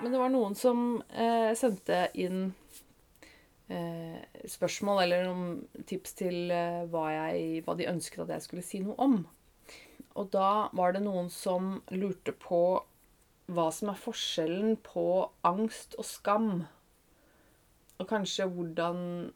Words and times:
Men 0.00 0.12
det 0.12 0.20
var 0.20 0.32
noen 0.32 0.54
som 0.56 1.02
eh, 1.12 1.50
sendte 1.58 2.06
inn 2.18 2.54
eh, 3.68 4.20
spørsmål 4.48 5.02
eller 5.04 5.26
noen 5.28 5.84
tips 5.88 6.16
til 6.22 6.52
eh, 6.54 6.86
hva, 6.88 7.04
jeg, 7.12 7.60
hva 7.66 7.76
de 7.76 7.88
ønsket 7.90 8.24
at 8.24 8.32
jeg 8.36 8.46
skulle 8.46 8.64
si 8.64 8.80
noe 8.84 8.96
om. 9.00 9.18
Og 10.16 10.30
da 10.32 10.70
var 10.76 10.96
det 10.96 11.04
noen 11.04 11.28
som 11.32 11.76
lurte 11.92 12.32
på 12.32 12.62
hva 13.50 13.66
som 13.74 13.90
er 13.92 14.00
forskjellen 14.00 14.78
på 14.86 15.04
angst 15.46 15.96
og 15.98 16.06
skam. 16.06 16.50
Og 18.00 18.08
kanskje 18.08 18.48
hvordan, 18.48 19.30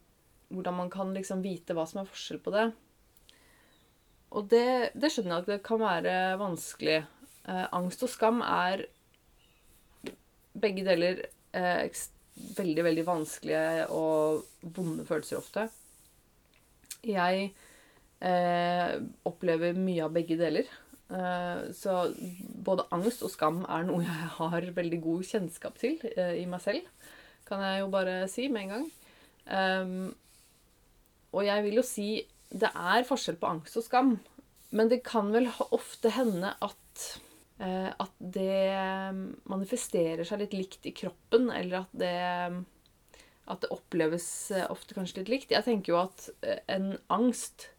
hvordan 0.49 0.79
man 0.81 0.91
kan 0.93 1.13
liksom 1.15 1.43
vite 1.45 1.75
hva 1.77 1.85
som 1.89 2.01
er 2.01 2.09
forskjell 2.09 2.41
på 2.41 2.55
det. 2.55 2.69
Og 4.35 4.49
det, 4.51 4.95
det 4.97 5.11
skjønner 5.13 5.35
jeg 5.35 5.43
at 5.43 5.51
det 5.53 5.63
kan 5.67 5.83
være 5.83 6.15
vanskelig. 6.41 7.03
Eh, 7.45 7.65
angst 7.77 8.03
og 8.03 8.11
skam 8.11 8.41
er 8.41 8.87
begge 10.61 10.85
deler 10.87 11.21
eh, 11.55 11.87
veldig, 12.57 12.83
veldig 12.89 13.05
vanskelige 13.07 13.85
og 13.95 14.45
vonde 14.75 15.05
følelser 15.07 15.39
ofte. 15.39 15.67
Jeg 17.05 17.51
eh, 18.25 18.95
opplever 19.27 19.77
mye 19.77 20.03
av 20.07 20.15
begge 20.15 20.37
deler. 20.39 20.69
Eh, 21.05 21.71
så 21.77 21.97
både 22.65 22.87
angst 22.95 23.23
og 23.25 23.31
skam 23.33 23.61
er 23.69 23.85
noe 23.85 24.03
jeg 24.03 24.29
har 24.39 24.69
veldig 24.75 25.01
god 25.03 25.25
kjennskap 25.29 25.79
til 25.81 25.99
eh, 26.15 26.39
i 26.41 26.45
meg 26.49 26.63
selv. 26.63 26.87
Kan 27.45 27.61
jeg 27.61 27.83
jo 27.83 27.91
bare 27.93 28.23
si 28.31 28.49
med 28.49 28.65
en 28.65 28.75
gang. 28.75 28.87
Um, 29.45 30.07
og 31.35 31.43
jeg 31.45 31.61
vil 31.67 31.75
jo 31.77 31.83
si 31.85 32.07
det 32.49 32.71
er 32.73 33.05
forskjell 33.05 33.37
på 33.37 33.51
angst 33.51 33.77
og 33.77 33.85
skam. 33.85 34.15
Men 34.75 34.89
det 34.89 35.03
kan 35.05 35.29
vel 35.33 35.47
ofte 35.75 36.09
hende 36.15 36.55
at 36.65 37.05
at 37.55 38.11
det 38.19 39.13
manifesterer 39.47 40.27
seg 40.27 40.41
litt 40.41 40.55
likt 40.57 40.87
i 40.89 40.91
kroppen, 40.91 41.45
eller 41.55 41.85
at 41.85 41.93
det 41.95 42.15
at 43.45 43.61
det 43.61 43.73
oppleves 43.73 44.27
eh, 44.51 44.65
ofte 44.73 44.95
kanskje 44.97 45.21
litt 45.21 45.31
likt. 45.33 45.53
Jeg 45.53 45.65
tenker 45.67 45.93
jo 45.93 45.99
at 46.01 46.29
eh, 46.45 46.61
en 46.71 46.95
angst 47.13 47.69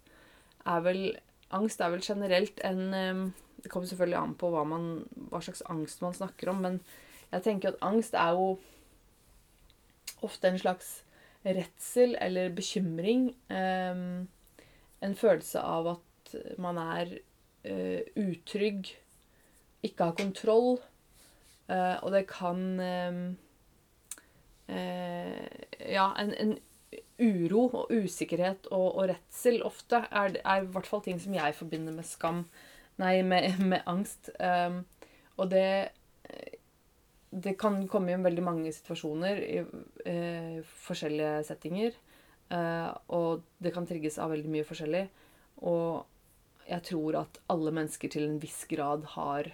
er 0.66 0.84
vel 0.86 1.06
Angst 1.54 1.78
er 1.78 1.92
vel 1.92 2.02
generelt 2.02 2.58
en 2.66 3.30
Det 3.62 3.70
kommer 3.70 3.86
selvfølgelig 3.86 4.16
an 4.18 4.32
på 4.34 4.48
hva, 4.50 4.64
man, 4.66 5.04
hva 5.30 5.38
slags 5.38 5.62
angst 5.70 6.00
man 6.02 6.14
snakker 6.14 6.50
om, 6.50 6.58
men 6.64 6.80
jeg 7.30 7.44
tenker 7.44 7.70
at 7.70 7.84
angst 7.86 8.16
er 8.18 8.34
jo 8.34 8.48
ofte 10.26 10.50
en 10.50 10.58
slags 10.58 10.88
redsel 11.46 12.16
eller 12.18 12.50
bekymring. 12.54 13.28
En 13.46 15.16
følelse 15.22 15.62
av 15.62 15.92
at 15.94 16.34
man 16.58 16.82
er 16.82 17.14
utrygg 18.18 18.90
ikke 19.86 20.10
har 20.10 20.16
kontroll. 20.18 20.76
Uh, 21.66 21.96
og 22.04 22.12
det 22.14 22.26
kan 22.30 22.62
uh, 22.80 23.34
Ja, 25.86 26.06
en, 26.18 26.32
en, 26.34 26.56
uro 27.16 27.62
og 27.70 27.92
usikkerhet 27.94 28.66
og, 28.74 28.98
og 28.98 29.06
redsel 29.08 29.62
ofte 29.64 30.02
er, 30.10 30.36
er, 30.42 30.64
i 30.64 30.72
hvert 30.74 30.88
fall 30.90 31.00
ting 31.04 31.20
som 31.22 31.34
jeg 31.34 31.54
forbinder 31.56 31.94
med 31.94 32.06
skam. 32.06 32.42
Nei, 33.00 33.20
med, 33.22 33.60
med 33.72 33.86
angst. 33.86 34.30
Um, 34.40 34.84
og 35.36 35.50
det 35.52 35.92
Det 37.36 37.58
kan 37.58 37.88
komme 37.88 38.12
i 38.12 38.22
veldig 38.22 38.42
mange 38.42 38.72
situasjoner 38.72 39.40
i 39.44 39.58
uh, 39.60 40.58
forskjellige 40.86 41.44
settinger. 41.44 41.96
og 43.08 43.42
det 43.58 43.72
kan 43.74 43.86
trigges 43.86 44.18
av 44.18 44.30
veldig 44.30 44.50
mye 44.50 44.64
forskjellig. 44.64 45.08
Og 45.66 46.06
jeg 46.66 46.82
tror 46.82 47.20
at 47.22 47.38
alle 47.52 47.72
mennesker 47.74 48.10
til 48.10 48.26
en 48.26 48.40
viss 48.42 48.64
grad 48.70 49.04
har 49.14 49.50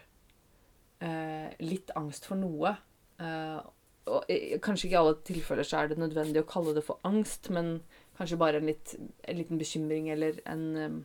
litt 1.62 1.90
angst 1.98 2.28
for 2.28 2.38
noe. 2.38 2.76
Eh, 3.22 3.60
og 4.12 4.26
Kanskje 4.64 4.88
ikke 4.88 4.96
i 4.96 5.00
alle 5.00 5.18
tilfeller 5.26 5.66
så 5.66 5.82
er 5.82 5.92
det 5.92 6.00
nødvendig 6.00 6.42
å 6.42 6.48
kalle 6.48 6.74
det 6.74 6.84
for 6.86 7.02
angst, 7.06 7.50
men 7.54 7.76
kanskje 8.18 8.38
bare 8.40 8.58
en, 8.58 8.68
litt, 8.70 8.94
en 8.98 9.38
liten 9.38 9.60
bekymring 9.60 10.10
eller 10.12 10.40
en, 10.50 11.04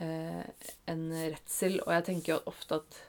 eh, 0.00 0.42
en 0.88 1.04
redsel. 1.12 1.78
Og 1.84 1.92
jeg 1.94 2.06
tenker 2.08 2.34
jo 2.34 2.40
ofte 2.50 2.80
at 2.80 3.00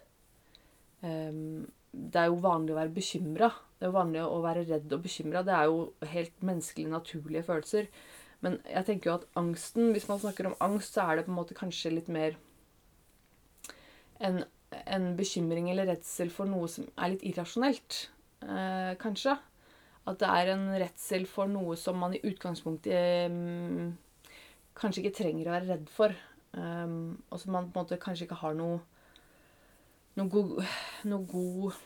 eh, 1.08 1.42
det 1.90 2.22
er 2.22 2.30
jo 2.30 2.44
vanlig 2.44 2.76
å 2.76 2.80
være 2.82 2.96
bekymra. 3.00 3.52
Det 3.80 3.88
er 3.88 3.94
jo 3.94 3.98
vanlig 3.98 4.26
å 4.26 4.44
være 4.44 4.68
redd 4.68 4.94
og 4.94 5.04
bekymra. 5.08 5.46
Det 5.48 5.56
er 5.56 5.72
jo 5.72 6.12
helt 6.12 6.46
menneskelig 6.46 6.92
naturlige 6.92 7.48
følelser. 7.48 7.90
Men 8.44 8.60
jeg 8.68 8.88
tenker 8.88 9.10
jo 9.10 9.18
at 9.18 9.28
angsten, 9.40 9.90
hvis 9.96 10.08
man 10.12 10.20
snakker 10.22 10.48
om 10.48 10.60
angst, 10.64 10.96
så 10.96 11.08
er 11.08 11.20
det 11.20 11.26
på 11.26 11.34
en 11.34 11.40
måte 11.40 11.58
kanskje 11.58 11.96
litt 11.96 12.12
mer 12.12 12.38
en 14.20 14.44
en 14.86 15.12
bekymring 15.18 15.70
eller 15.72 15.90
redsel 15.92 16.32
for 16.34 16.50
noe 16.50 16.70
som 16.72 16.88
er 16.96 17.14
litt 17.14 17.26
irrasjonelt, 17.28 18.00
eh, 18.46 18.94
kanskje. 19.02 19.36
At 20.10 20.22
det 20.22 20.30
er 20.30 20.54
en 20.54 20.68
redsel 20.80 21.28
for 21.30 21.52
noe 21.52 21.76
som 21.78 22.00
man 22.02 22.16
i 22.16 22.24
utgangspunktet 22.24 22.94
eh, 22.96 24.32
kanskje 24.80 25.04
ikke 25.04 25.18
trenger 25.22 25.50
å 25.50 25.56
være 25.58 25.70
redd 25.74 25.92
for. 25.94 26.16
Eh, 26.56 26.96
og 27.30 27.42
som 27.42 27.56
man 27.56 27.70
på 27.70 27.80
en 27.80 27.86
måte 27.86 28.02
kanskje 28.02 28.30
ikke 28.30 28.42
har 28.42 28.58
noe, 28.58 28.80
noe, 30.20 30.30
god, 30.32 30.64
noe 31.10 31.30
god 31.30 31.80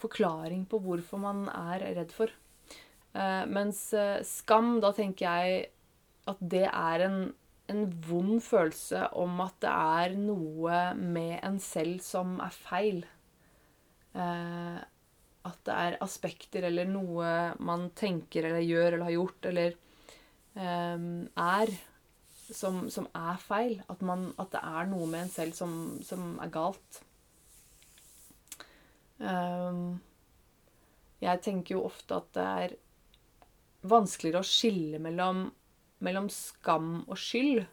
forklaring 0.00 0.64
på 0.70 0.80
hvorfor 0.84 1.20
man 1.22 1.44
er 1.52 1.90
redd 1.98 2.14
for. 2.14 2.32
Uh, 3.10 3.42
mens 3.50 3.88
uh, 3.90 4.20
skam, 4.22 4.76
da 4.82 4.92
tenker 4.94 5.26
jeg 5.26 5.62
at 6.30 6.42
det 6.52 6.66
er 6.68 7.04
en 7.08 7.16
en 7.70 7.84
vond 8.06 8.38
følelse 8.42 9.06
om 9.18 9.40
at 9.44 9.56
det 9.62 9.72
er 9.72 10.16
noe 10.18 10.80
med 10.98 11.38
en 11.46 11.58
selv 11.62 12.00
som 12.04 12.38
er 12.42 12.54
feil. 12.54 13.04
Eh, 14.14 14.80
at 15.50 15.60
det 15.64 15.76
er 15.76 16.00
aspekter 16.04 16.66
eller 16.68 16.88
noe 16.90 17.28
man 17.64 17.88
tenker 17.96 18.48
eller 18.48 18.64
gjør 18.64 18.90
eller 18.92 19.06
har 19.06 19.16
gjort 19.16 19.48
eller 19.52 19.76
eh, 20.58 21.06
er 21.46 21.72
som, 22.50 22.82
som, 22.90 23.06
er 23.14 23.40
feil. 23.42 23.78
At, 23.88 24.02
man, 24.02 24.30
at, 24.36 24.52
det 24.52 24.62
er 24.66 24.90
noe 24.90 25.08
med 25.08 25.24
en 25.24 25.32
selv 25.32 25.56
som, 25.56 25.72
som 26.06 26.34
er 26.42 26.52
galt. 26.52 27.02
Eh, 29.22 29.82
jeg 31.20 31.44
tenker 31.44 31.76
jo 31.76 31.86
ofte 31.88 32.20
at 32.20 32.30
det 32.36 32.50
er 32.64 32.78
vanskeligere 33.90 34.42
å 34.42 34.50
skille 34.50 35.00
mellom 35.00 35.46
mellom 36.04 36.28
skam 36.32 37.00
og 37.06 37.18
skyld. 37.20 37.64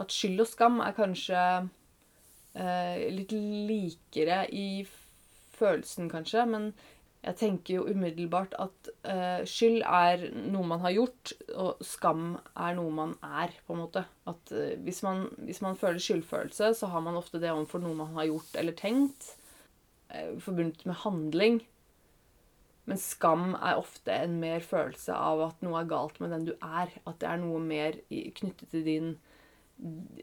At 0.00 0.14
skyld 0.14 0.40
og 0.44 0.48
skam 0.48 0.80
er 0.84 0.96
kanskje 0.96 1.42
eh, 2.56 3.06
litt 3.12 3.32
likere 3.32 4.44
i 4.48 4.84
følelsen, 5.58 6.10
kanskje. 6.12 6.46
Men 6.48 6.72
jeg 7.22 7.38
tenker 7.38 7.76
jo 7.76 7.84
umiddelbart 7.86 8.56
at 8.58 8.88
eh, 9.06 9.42
skyld 9.46 9.84
er 9.86 10.24
noe 10.50 10.66
man 10.66 10.82
har 10.82 10.94
gjort, 10.96 11.34
og 11.54 11.84
skam 11.86 12.32
er 12.58 12.74
noe 12.78 12.94
man 12.94 13.12
er, 13.22 13.52
på 13.66 13.76
en 13.76 13.84
måte. 13.84 14.02
At 14.30 14.54
eh, 14.54 14.74
hvis, 14.82 15.02
man, 15.06 15.28
hvis, 15.46 15.62
man, 15.62 15.78
føler 15.78 16.02
skyldfølelse, 16.02 16.72
så 16.78 16.90
har 16.90 17.04
man 17.04 17.18
ofte 17.20 17.38
det 17.42 17.52
overfor 17.52 17.84
noe 17.84 17.98
man 18.00 18.16
har 18.18 18.30
gjort 18.32 18.58
eller 18.58 18.74
tenkt. 18.78 19.36
Eh, 20.10 20.34
forbundet 20.42 20.82
med 20.88 20.98
handling. 21.04 21.62
Men 22.92 23.00
skam 23.00 23.54
er 23.56 23.78
ofte 23.80 24.12
en 24.12 24.34
mer 24.36 24.60
følelse 24.60 25.14
av 25.16 25.40
at 25.46 25.62
noe 25.64 25.78
er 25.80 25.86
galt 25.88 26.18
med 26.20 26.34
den 26.34 26.42
du 26.50 26.50
er. 26.60 26.90
At 27.08 27.22
det 27.22 27.28
er 27.30 27.38
noe 27.40 27.60
mer 27.64 27.96
knyttet 28.36 28.68
til 28.68 28.84
din, 28.84 29.06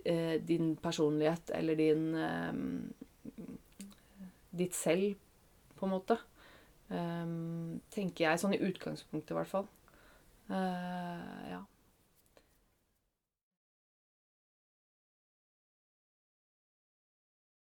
eh, 0.05 0.35
din 0.37 0.75
personlighet 0.77 1.49
eller 1.57 1.79
din 1.79 2.03
eh, 2.13 2.59
Ditt 4.59 4.75
selv, 4.75 5.15
på 5.77 5.85
en 5.85 5.91
måte. 5.93 6.15
Um, 6.89 7.81
tenker 7.93 8.25
jeg. 8.25 8.39
Sånn 8.41 8.55
i 8.57 8.61
utgangspunktet, 8.65 9.31
i 9.31 9.37
hvert 9.37 9.51
fall. 9.51 9.67
Uh, 10.49 11.59